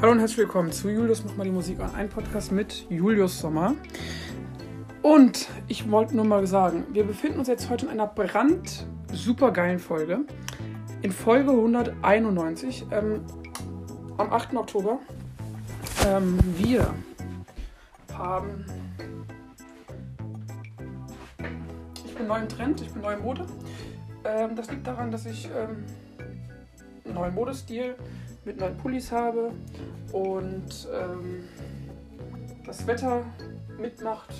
[0.00, 1.94] Hallo und herzlich willkommen zu Julius Mach mal die Musik an.
[1.94, 3.74] Ein Podcast mit Julius Sommer.
[5.02, 9.50] Und ich wollte nur mal sagen, wir befinden uns jetzt heute in einer brand super
[9.50, 10.20] geilen Folge.
[11.02, 13.26] In Folge 191 ähm,
[14.16, 14.54] am 8.
[14.54, 15.00] Oktober.
[16.06, 16.94] Ähm, wir
[18.14, 18.64] haben.
[22.06, 23.44] Ich bin neu im Trend, ich bin neu im Mode.
[24.24, 25.84] Ähm, das liegt daran, dass ich ähm,
[27.04, 27.94] neuen Modestil
[28.44, 29.52] mit neuen Pullis habe
[30.12, 31.44] und ähm,
[32.66, 33.22] das Wetter
[33.78, 34.34] mitmacht,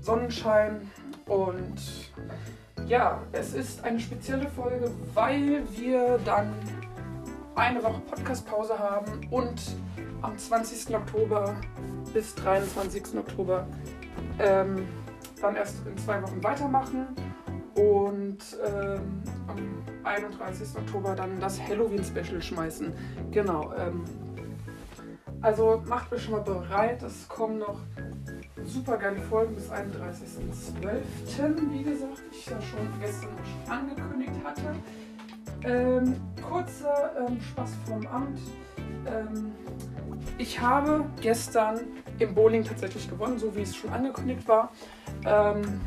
[0.00, 0.90] Sonnenschein
[1.26, 1.76] und
[2.86, 6.54] ja, es ist eine spezielle Folge, weil wir dann
[7.54, 9.60] eine Woche Podcastpause haben und
[10.22, 10.94] am 20.
[10.94, 11.54] Oktober
[12.12, 13.18] bis 23.
[13.18, 13.66] Oktober
[14.38, 14.86] ähm,
[15.40, 17.06] dann erst in zwei Wochen weitermachen
[17.78, 20.76] und ähm, am 31.
[20.76, 22.92] Oktober dann das Halloween-Special schmeißen.
[23.30, 23.72] Genau.
[23.78, 24.02] Ähm,
[25.40, 27.02] also macht euch schon mal bereit.
[27.04, 27.78] Es kommen noch
[28.64, 31.70] super geile Folgen bis 31.12.
[31.70, 34.74] Wie gesagt, ich ja schon gestern schon angekündigt hatte.
[35.64, 38.40] Ähm, kurzer ähm, Spaß vom Amt.
[39.06, 39.52] Ähm,
[40.36, 41.80] ich habe gestern
[42.18, 44.72] im Bowling tatsächlich gewonnen, so wie es schon angekündigt war.
[45.24, 45.80] Ähm,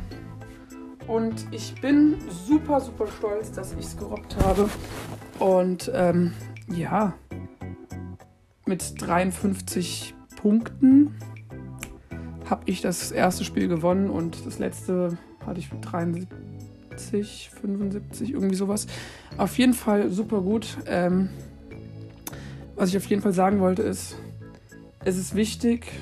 [1.06, 4.68] und ich bin super, super stolz, dass ich es gerobbt habe.
[5.38, 6.32] Und ähm,
[6.68, 7.14] ja,
[8.66, 11.14] mit 53 Punkten
[12.48, 18.54] habe ich das erste Spiel gewonnen und das letzte hatte ich mit 73, 75, irgendwie
[18.54, 18.86] sowas.
[19.38, 20.78] Auf jeden Fall super gut.
[20.86, 21.30] Ähm,
[22.76, 24.16] was ich auf jeden Fall sagen wollte ist,
[25.04, 25.92] es ist wichtig,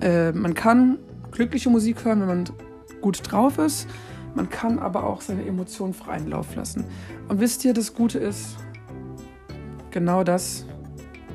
[0.00, 0.98] äh, man kann
[1.30, 2.44] glückliche Musik hören, wenn man
[3.00, 3.88] gut drauf ist.
[4.34, 6.84] Man kann aber auch seine Emotionen freien Lauf lassen.
[7.28, 8.56] Und wisst ihr, das Gute ist,
[9.90, 10.66] genau das,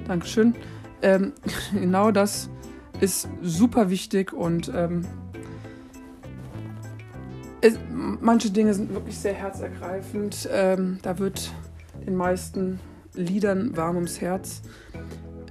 [0.08, 0.56] Dankeschön,
[1.02, 1.34] ähm,
[1.74, 2.50] genau das
[3.02, 5.06] ist super wichtig und ähm,
[7.62, 10.48] es, manche Dinge sind wirklich sehr herzergreifend.
[10.52, 11.52] Ähm, da wird
[12.06, 12.80] den meisten
[13.14, 14.62] Liedern warm ums Herz.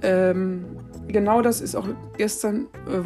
[0.01, 0.65] Ähm,
[1.07, 3.01] genau das ist auch gestern äh,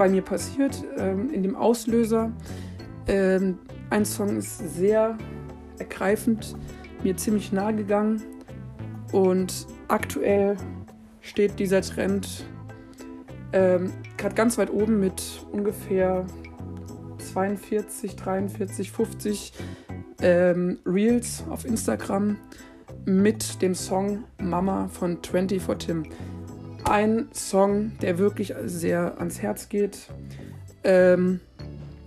[0.00, 2.32] bei mir passiert, ähm, in dem Auslöser.
[3.06, 3.58] Ähm,
[3.90, 5.18] ein Song ist sehr
[5.78, 6.56] ergreifend,
[7.04, 8.22] mir ziemlich nahe gegangen
[9.12, 10.56] und aktuell
[11.20, 12.46] steht dieser Trend
[13.52, 15.22] ähm, gerade ganz weit oben mit
[15.52, 16.24] ungefähr
[17.18, 19.52] 42, 43, 50
[20.22, 22.38] ähm, Reels auf Instagram
[23.04, 26.04] mit dem Song Mama von 24 Tim
[26.90, 30.08] ein Song, der wirklich sehr ans Herz geht.
[30.82, 31.40] Ähm,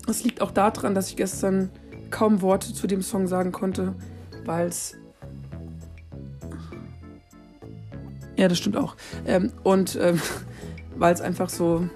[0.09, 1.69] es liegt auch daran, dass ich gestern
[2.11, 3.95] kaum Worte zu dem Song sagen konnte,
[4.45, 4.95] weil es.
[8.35, 8.97] Ja, das stimmt auch.
[9.25, 10.19] Ähm, und ähm,
[10.97, 11.87] weil es einfach so.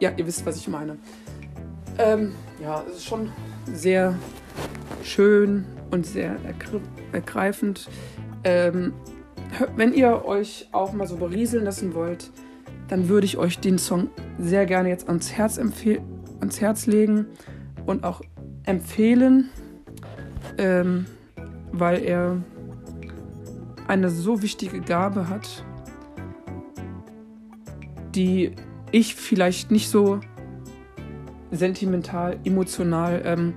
[0.00, 0.98] Ja, ihr wisst, was ich meine.
[1.96, 3.32] Ähm, ja, es ist schon
[3.72, 4.14] sehr
[5.02, 6.36] schön und sehr
[7.12, 7.88] ergreifend.
[8.44, 8.92] Ähm,
[9.76, 12.30] wenn ihr euch auch mal so berieseln lassen wollt,
[12.88, 14.08] dann würde ich euch den Song
[14.38, 17.26] sehr gerne jetzt ans Herz, ans Herz legen
[17.86, 18.20] und auch
[18.64, 19.50] empfehlen,
[20.56, 21.06] ähm,
[21.72, 22.42] weil er
[23.86, 25.64] eine so wichtige Gabe hat,
[28.14, 28.52] die
[28.92, 30.20] ich vielleicht nicht so
[31.50, 33.54] sentimental, emotional ähm,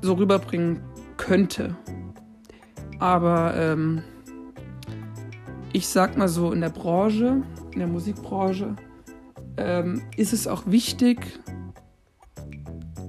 [0.00, 0.80] so rüberbringen
[1.16, 1.76] könnte.
[2.98, 4.02] Aber ähm,
[5.72, 7.42] ich sag mal so, in der Branche,
[7.72, 8.76] in der Musikbranche,
[9.56, 11.40] ähm, ist es auch wichtig,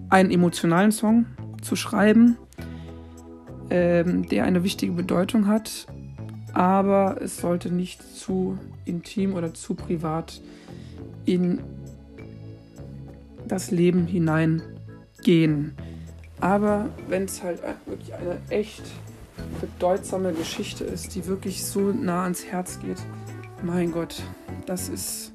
[0.09, 1.25] einen emotionalen Song
[1.61, 2.37] zu schreiben,
[3.69, 5.87] ähm, der eine wichtige Bedeutung hat,
[6.53, 10.41] aber es sollte nicht zu intim oder zu privat
[11.25, 11.61] in
[13.47, 15.73] das Leben hineingehen.
[16.41, 18.83] Aber wenn es halt wirklich eine echt
[19.59, 22.97] bedeutsame Geschichte ist, die wirklich so nah ans Herz geht.
[23.63, 24.21] Mein Gott,
[24.65, 25.33] das ist.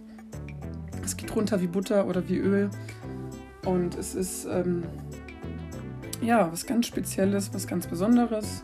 [1.05, 2.71] Es geht runter wie Butter oder wie Öl.
[3.65, 4.85] Und es ist ähm,
[6.23, 8.63] ja was ganz Spezielles, was ganz Besonderes,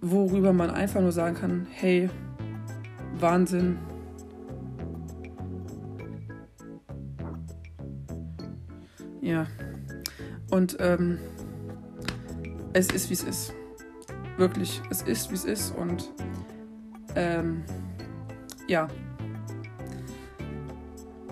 [0.00, 2.10] worüber man einfach nur sagen kann: hey,
[3.18, 3.78] Wahnsinn.
[9.22, 9.46] Ja.
[10.50, 11.18] Und ähm,
[12.72, 13.54] es ist, wie es ist
[14.40, 16.10] wirklich, es ist, wie es ist und
[17.14, 17.62] ähm,
[18.66, 18.88] ja.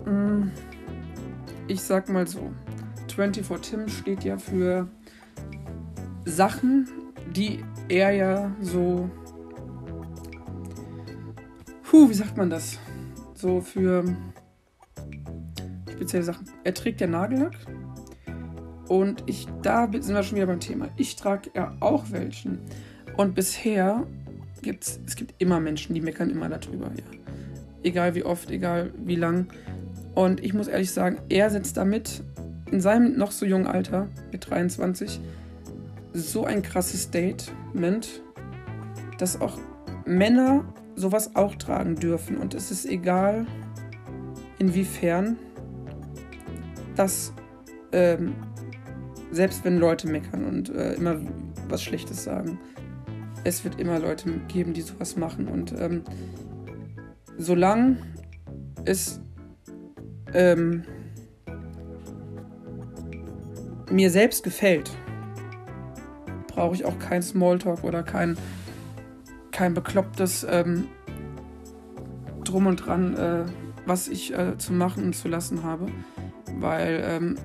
[0.04, 0.50] Mm,
[1.66, 2.52] ich sag mal so,
[3.14, 4.88] 24 Tim steht ja für
[6.24, 6.88] Sachen,
[7.34, 9.10] die er ja so.
[11.82, 12.78] Puh, wie sagt man das?
[13.34, 14.04] So für
[15.90, 16.48] spezielle Sachen.
[16.64, 17.56] Er trägt ja Nagellack.
[18.88, 20.88] Und ich, da sind wir schon wieder beim Thema.
[20.96, 22.60] Ich trage ja auch welchen.
[23.18, 24.06] Und bisher
[24.62, 27.18] gibt es, gibt immer Menschen, die meckern immer darüber, ja.
[27.82, 29.48] Egal wie oft, egal wie lang.
[30.14, 32.22] Und ich muss ehrlich sagen, er setzt damit
[32.70, 35.20] in seinem noch so jungen Alter, mit 23,
[36.12, 38.22] so ein krasses Statement,
[39.18, 39.58] dass auch
[40.06, 40.64] Männer
[40.94, 42.36] sowas auch tragen dürfen.
[42.36, 43.46] Und es ist egal,
[44.60, 45.38] inwiefern
[46.94, 47.32] dass
[47.92, 48.34] ähm,
[49.30, 51.16] selbst wenn Leute meckern und äh, immer
[51.68, 52.58] was Schlechtes sagen,
[53.44, 55.48] es wird immer Leute geben, die sowas machen.
[55.48, 56.02] Und ähm,
[57.36, 57.98] solange
[58.84, 59.20] es
[60.32, 60.84] ähm,
[63.90, 64.90] mir selbst gefällt,
[66.46, 68.36] brauche ich auch kein Smalltalk oder kein,
[69.52, 70.88] kein beklopptes ähm,
[72.44, 73.44] Drum und Dran, äh,
[73.86, 75.86] was ich äh, zu machen und zu lassen habe
[76.60, 77.36] weil ähm,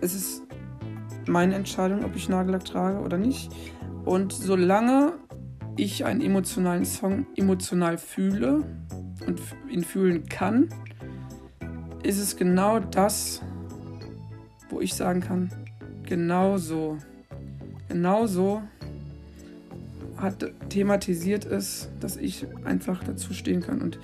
[0.00, 0.42] es ist
[1.26, 3.52] meine Entscheidung, ob ich Nagellack trage oder nicht.
[4.04, 5.14] Und solange
[5.76, 8.64] ich einen emotionalen Song emotional fühle
[9.26, 10.68] und ihn fühlen kann,
[12.02, 13.42] ist es genau das,
[14.70, 15.50] wo ich sagen kann,
[16.04, 16.98] genau so,
[17.88, 18.62] genau so
[20.16, 23.98] hat thematisiert es, dass ich einfach dazu stehen kann und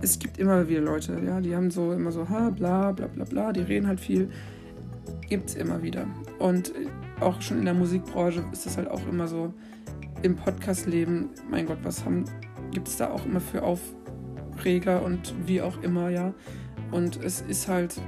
[0.00, 3.24] es gibt immer wieder Leute, ja, die haben so immer so, ha, bla, bla, bla,
[3.24, 4.30] bla, die reden halt viel.
[5.28, 6.06] Gibt es immer wieder.
[6.38, 6.72] Und
[7.20, 9.52] auch schon in der Musikbranche ist es halt auch immer so,
[10.22, 12.02] im Podcast-Leben, mein Gott, was
[12.72, 16.34] gibt es da auch immer für Aufreger und wie auch immer, ja.
[16.90, 18.00] Und es ist halt,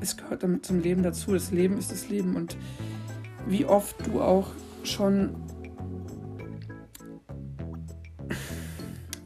[0.00, 1.32] es gehört damit zum Leben dazu.
[1.32, 2.36] Das Leben ist das Leben.
[2.36, 2.56] Und
[3.46, 4.48] wie oft du auch
[4.82, 5.34] schon,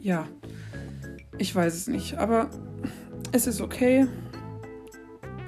[0.00, 0.26] ja,
[1.38, 2.50] ich weiß es nicht, aber
[3.32, 4.06] es ist okay.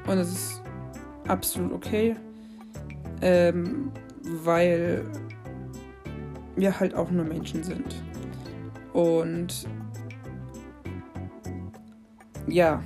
[0.06, 0.62] Und es ist
[1.28, 2.16] absolut okay.
[3.22, 3.90] Ähm,
[4.22, 5.04] weil
[6.56, 8.02] wir halt auch nur Menschen sind.
[8.92, 9.66] Und
[12.46, 12.82] ja.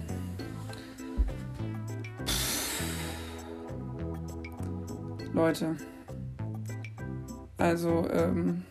[5.33, 5.77] Leute.
[7.57, 8.63] Also, ähm,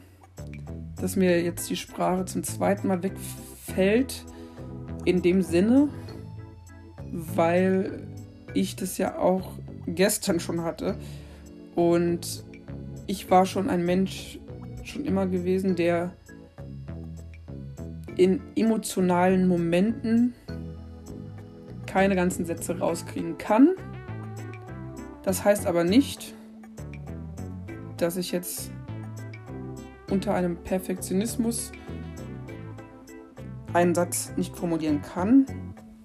[0.99, 4.25] dass mir jetzt die Sprache zum zweiten Mal wegfällt fällt
[5.05, 5.89] in dem Sinne,
[7.11, 8.07] weil
[8.53, 9.51] ich das ja auch
[9.87, 10.97] gestern schon hatte.
[11.79, 12.43] Und
[13.07, 14.37] ich war schon ein Mensch,
[14.83, 16.11] schon immer gewesen, der
[18.17, 20.33] in emotionalen Momenten
[21.85, 23.75] keine ganzen Sätze rauskriegen kann.
[25.23, 26.33] Das heißt aber nicht,
[27.95, 28.71] dass ich jetzt
[30.11, 31.71] unter einem Perfektionismus
[33.71, 35.45] einen Satz nicht formulieren kann,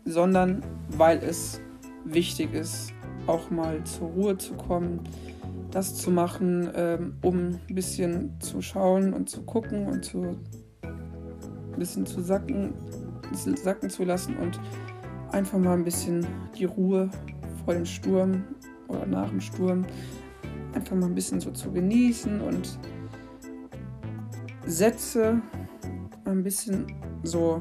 [0.05, 1.61] sondern weil es
[2.05, 2.93] wichtig ist,
[3.26, 5.00] auch mal zur Ruhe zu kommen,
[5.75, 10.37] das zu machen, ähm, um ein bisschen zu schauen und zu gucken und zu
[10.82, 12.73] ein bisschen zu sacken,
[13.32, 14.61] sacken zu lassen und
[15.32, 16.25] einfach mal ein bisschen
[16.56, 17.11] die Ruhe
[17.65, 18.44] vor dem Sturm
[18.87, 19.85] oder nach dem Sturm
[20.75, 22.78] einfach mal ein bisschen so zu genießen und
[24.66, 25.43] Sätze
[26.25, 26.87] ein bisschen
[27.25, 27.61] so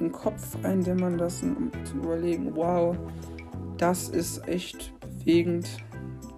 [0.00, 2.96] im Kopf eindämmern lassen, um zu überlegen, wow,
[3.76, 5.68] das ist echt bewegend.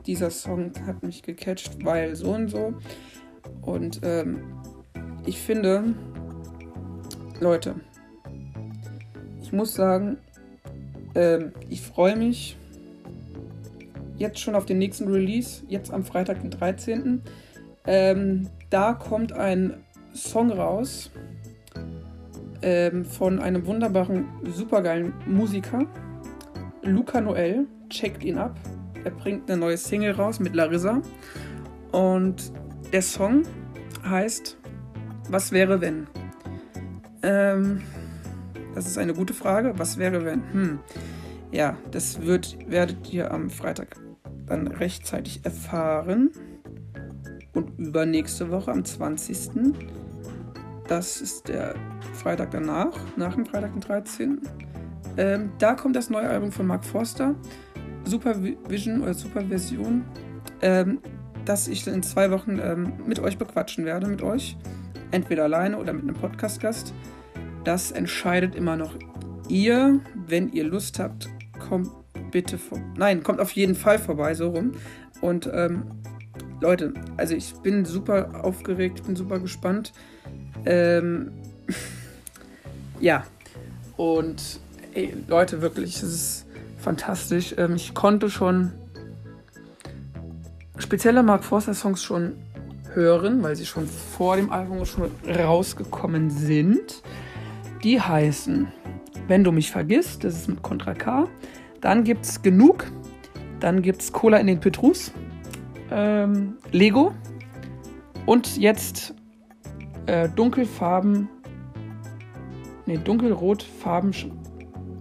[0.07, 2.75] Dieser Song hat mich gecatcht, weil so und so.
[3.63, 4.63] Und ähm,
[5.25, 5.95] ich finde,
[7.41, 7.75] Leute,
[9.43, 10.19] ich muss sagen,
[11.15, 12.57] ähm, ich freue mich
[14.17, 17.23] jetzt schon auf den nächsten Release, jetzt am Freitag, den 13.
[17.87, 19.85] Ähm, da kommt ein
[20.15, 21.11] Song raus,
[22.63, 25.87] ähm, von einem wunderbaren, supergeilen Musiker,
[26.83, 27.67] Luca Noel.
[27.89, 28.59] Checkt ihn ab.
[29.07, 31.01] Er bringt eine neue Single raus mit Larissa.
[31.93, 32.53] Und
[32.93, 33.45] der Song
[34.05, 34.59] heißt
[35.31, 36.09] Was wäre wenn?
[37.23, 37.83] Ähm,
[38.75, 39.75] das ist eine gute Frage.
[39.77, 40.53] Was wäre wenn?
[40.53, 40.79] Hm.
[41.53, 43.97] Ja, das wird, werdet ihr am Freitag
[44.47, 46.33] dann rechtzeitig erfahren.
[47.53, 49.73] Und übernächste Woche am 20.
[50.89, 51.77] Das ist der
[52.13, 54.41] Freitag danach, nach dem Freitag den 13.
[55.17, 57.37] Ähm, da kommt das neue Album von Mark Forster,
[58.07, 60.05] Supervision oder Superversion,
[60.63, 61.01] ähm,
[61.45, 64.57] das ich in zwei Wochen ähm, mit euch bequatschen werde, mit euch.
[65.11, 66.93] Entweder alleine oder mit einem Podcast-Gast.
[67.65, 68.97] Das entscheidet immer noch
[69.49, 70.01] ihr.
[70.27, 71.29] Wenn ihr Lust habt,
[71.69, 71.91] kommt
[72.31, 72.81] bitte vor.
[72.97, 74.73] Nein, kommt auf jeden Fall vorbei, so rum.
[75.21, 75.85] Und ähm,
[76.61, 79.93] Leute, also ich bin super aufgeregt, bin super gespannt.
[80.65, 81.33] Ähm,
[83.01, 83.25] ja,
[83.97, 84.61] und
[84.95, 86.46] ey, Leute, wirklich, es ist
[86.87, 87.53] fantastisch.
[87.59, 88.71] Ähm, ich konnte schon
[90.79, 92.35] spezielle Mark Forster Songs schon
[92.95, 97.03] hören, weil sie schon vor dem Album schon rausgekommen sind.
[97.83, 98.69] Die heißen
[99.27, 101.27] Wenn du mich vergisst, das ist mit Contra K.
[101.81, 102.87] Dann gibt es Genug.
[103.59, 105.11] Dann gibt es Cola in den Petrus.
[105.91, 107.13] Ähm, Lego.
[108.27, 109.13] Und jetzt
[110.07, 111.29] äh, Dunkelfarben.
[112.87, 113.65] Ne, dunkelrot,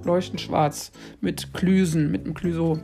[0.05, 0.91] leuchten schwarz.
[1.21, 2.79] Mit Klüsen, mit einem Klüso.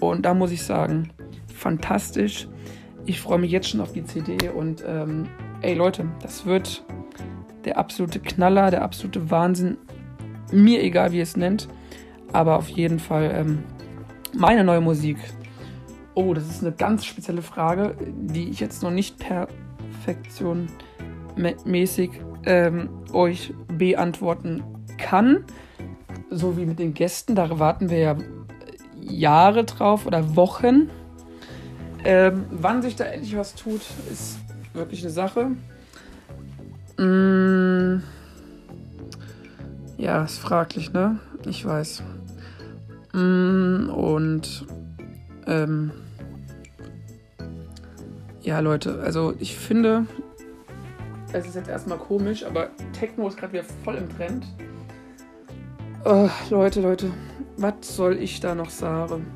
[0.00, 1.10] Und da muss ich sagen,
[1.54, 2.48] fantastisch.
[3.06, 5.26] Ich freue mich jetzt schon auf die CD und ähm,
[5.62, 6.84] ey Leute, das wird
[7.64, 9.78] der absolute Knaller, der absolute Wahnsinn.
[10.52, 11.68] Mir egal, wie ihr es nennt,
[12.32, 13.62] aber auf jeden Fall ähm,
[14.36, 15.18] meine neue Musik.
[16.14, 22.10] Oh, das ist eine ganz spezielle Frage, die ich jetzt noch nicht perfektionmäßig
[22.44, 24.64] ähm, euch beantworten
[24.98, 25.44] kann.
[26.30, 28.16] So wie mit den Gästen, da warten wir ja
[29.00, 30.88] Jahre drauf oder Wochen.
[32.04, 34.38] Ähm, wann sich da endlich was tut, ist
[34.72, 35.50] wirklich eine Sache.
[36.96, 38.02] Mm,
[39.98, 41.18] ja, ist fraglich, ne?
[41.46, 42.02] Ich weiß.
[43.12, 44.66] Mm, und
[45.46, 45.90] ähm,
[48.42, 50.06] ja, Leute, also ich finde,
[51.32, 54.46] es ist jetzt erstmal komisch, aber Techno ist gerade wieder voll im Trend.
[56.02, 57.12] Oh, Leute, Leute,
[57.58, 59.26] was soll ich da noch sagen?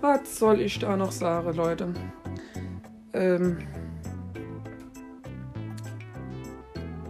[0.00, 1.92] Was soll ich da noch sagen, Leute?
[3.12, 3.58] Ähm.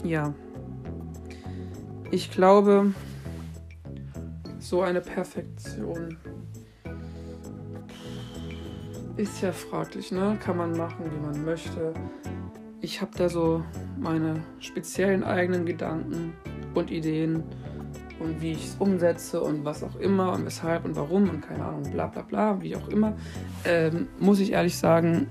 [0.02, 0.34] Ja.
[2.10, 2.92] Ich glaube,
[4.58, 6.16] so eine Perfektion
[9.16, 10.36] ist ja fraglich, ne?
[10.42, 11.94] Kann man machen, wie man möchte.
[12.80, 13.62] Ich habe da so
[14.00, 16.34] meine speziellen eigenen Gedanken
[16.74, 17.44] und Ideen
[18.26, 21.64] und wie ich es umsetze und was auch immer und weshalb und warum und keine
[21.64, 23.14] Ahnung, bla bla bla, wie auch immer,
[23.64, 25.28] ähm, muss ich ehrlich sagen,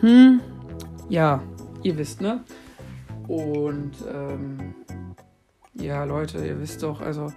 [0.00, 0.40] hm,
[1.08, 1.42] ja,
[1.82, 2.42] ihr wisst, ne?
[3.28, 4.74] Und ähm,
[5.74, 7.32] ja, Leute, ihr wisst doch, also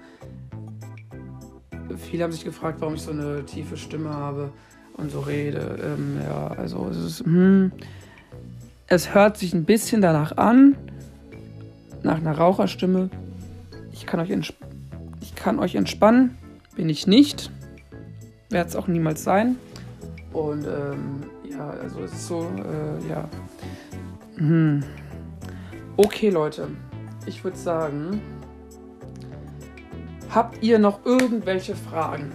[1.98, 4.52] viele haben sich gefragt, warum ich so eine tiefe Stimme habe
[4.98, 5.80] und so rede.
[5.84, 7.72] Ähm, ja, also es ist, hm,
[8.88, 10.75] es hört sich ein bisschen danach an,
[12.02, 13.10] nach einer Raucherstimme,
[13.94, 14.54] ich kann euch,
[15.22, 16.38] ich kann euch entspannen.
[16.76, 17.52] Bin ich nicht.
[18.50, 19.56] Werde es auch niemals sein.
[20.34, 23.30] Und ähm, ja, also es ist so, äh, ja.
[24.38, 24.84] Hm.
[25.96, 26.68] Okay, Leute.
[27.28, 28.20] Ich würde sagen,
[30.34, 32.32] habt ihr noch irgendwelche Fragen?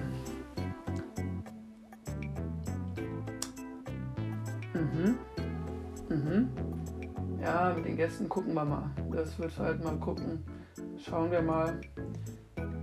[4.72, 5.16] Mhm.
[6.08, 6.48] Mhm.
[7.42, 8.90] Ja, mit den Gästen gucken wir mal.
[9.10, 10.44] Das wird halt mal gucken.
[11.04, 11.80] Schauen wir mal.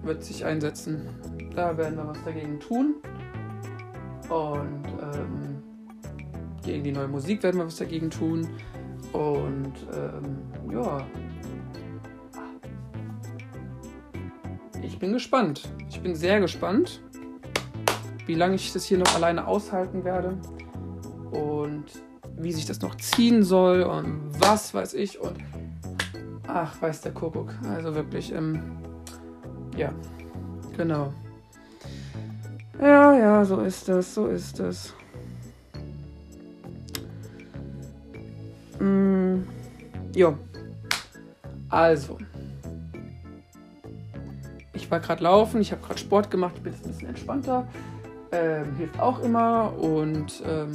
[0.03, 1.07] Wird sich einsetzen.
[1.55, 2.95] Da werden wir was dagegen tun.
[4.29, 5.63] Und ähm,
[6.63, 8.47] gegen die neue Musik werden wir was dagegen tun.
[9.11, 11.05] Und ähm, ja.
[14.81, 15.69] Ich bin gespannt.
[15.89, 17.01] Ich bin sehr gespannt,
[18.25, 20.37] wie lange ich das hier noch alleine aushalten werde.
[21.31, 21.85] Und
[22.37, 25.19] wie sich das noch ziehen soll und was weiß ich.
[25.19, 25.37] Und
[26.57, 27.53] Ach, weiß der Kuckuck.
[27.69, 28.61] Also wirklich, ähm,
[29.75, 29.93] ja,
[30.77, 31.11] genau.
[32.81, 34.93] Ja, ja, so ist das, so ist das.
[38.79, 39.39] Mm,
[40.13, 40.37] jo.
[41.67, 42.17] Also.
[44.71, 47.67] Ich war gerade laufen, ich habe gerade Sport gemacht, ich bin jetzt ein bisschen entspannter.
[48.31, 49.73] Ähm, hilft auch immer.
[49.77, 50.71] Und ähm,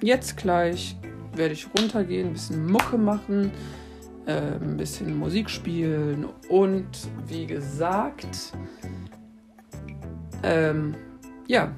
[0.00, 0.96] jetzt gleich
[1.34, 3.52] werde ich runtergehen, ein bisschen Mucke machen
[4.26, 6.86] äh, ein bisschen Musik spielen und
[7.26, 8.52] wie gesagt,
[10.42, 10.94] ähm,
[11.46, 11.72] ja,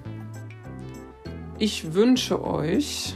[1.58, 3.14] ich wünsche euch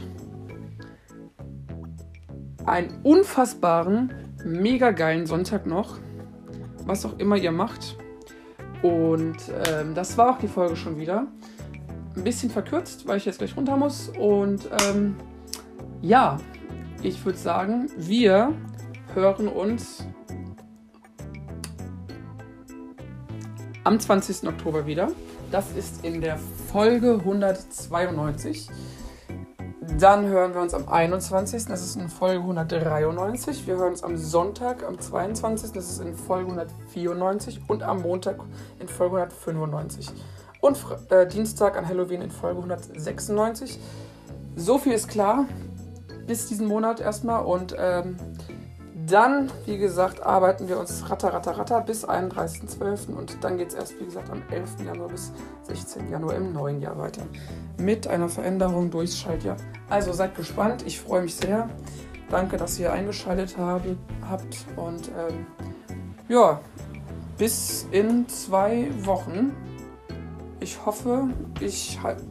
[2.67, 4.13] einen unfassbaren,
[4.45, 5.99] mega geilen Sonntag noch,
[6.87, 7.97] was auch immer ihr macht.
[8.83, 9.37] Und
[9.69, 11.27] ähm, das war auch die Folge schon wieder.
[12.17, 14.11] Ein bisschen verkürzt, weil ich jetzt gleich runter muss.
[14.19, 15.17] Und ähm,
[16.01, 16.39] ja,
[17.03, 18.55] ich würde sagen, wir
[19.15, 20.05] hören uns
[23.85, 24.49] am 20.
[24.49, 25.09] Oktober wieder.
[25.51, 26.39] Das ist in der
[26.73, 28.69] Folge 192.
[29.99, 31.67] Dann hören wir uns am 21.
[31.67, 33.67] Das ist in Folge 193.
[33.67, 35.73] Wir hören uns am Sonntag, am 22.
[35.73, 37.63] Das ist in Folge 194.
[37.67, 38.37] Und am Montag
[38.79, 40.11] in Folge 195.
[40.61, 43.79] Und äh, Dienstag an Halloween in Folge 196.
[44.57, 45.47] so viel ist klar
[46.27, 48.17] bis diesen Monat erstmal und ähm,
[49.07, 53.15] dann, wie gesagt, arbeiten wir uns ratter, ratter, ratter bis 31.12.
[53.15, 54.85] und dann geht es erst, wie gesagt, am 11.
[54.85, 55.33] Januar bis
[55.65, 56.11] 16.
[56.11, 57.23] Januar im neuen Jahr weiter.
[57.79, 59.57] Mit einer Veränderung durchs Schaltjahr.
[59.89, 61.69] Also seid gespannt, ich freue mich sehr.
[62.31, 63.97] Danke, dass ihr eingeschaltet habe,
[64.29, 65.47] habt und ähm,
[66.29, 66.61] ja,
[67.39, 69.53] bis in zwei Wochen.
[70.61, 71.29] Ich hoffe,
[71.61, 72.23] ich halte.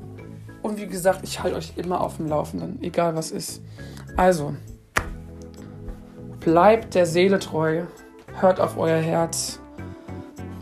[0.61, 3.61] Und wie gesagt, ich halte euch immer auf dem Laufenden, egal was ist.
[4.15, 4.55] Also,
[6.39, 7.83] bleibt der Seele treu,
[8.39, 9.59] hört auf euer Herz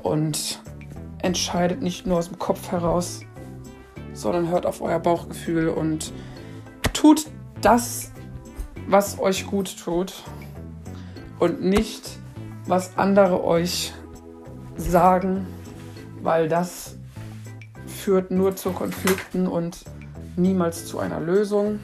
[0.04, 0.62] und
[1.22, 3.22] entscheidet nicht nur aus dem Kopf heraus,
[4.14, 6.12] sondern hört auf euer Bauchgefühl und
[6.94, 7.28] tut
[7.62, 8.12] das,
[8.88, 10.24] was euch gut tut
[11.40, 12.18] und nicht,
[12.66, 13.94] was andere euch
[14.78, 15.46] sagen,
[16.22, 16.98] weil das
[17.86, 19.84] führt nur zu Konflikten und
[20.36, 21.80] niemals zu einer Lösung.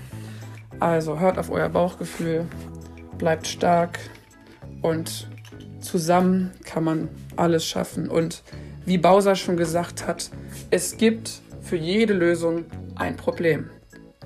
[0.79, 2.45] Also hört auf euer Bauchgefühl,
[3.23, 3.99] bleibt stark
[4.81, 5.29] und
[5.79, 8.09] zusammen kann man alles schaffen.
[8.09, 8.43] Und
[8.85, 10.29] wie Bowser schon gesagt hat,
[10.71, 12.65] es gibt für jede Lösung
[12.95, 13.69] ein Problem.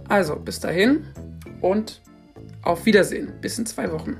[0.09, 1.05] Also bis dahin
[1.61, 2.01] und
[2.63, 3.33] auf Wiedersehen.
[3.39, 4.17] Bis in zwei Wochen.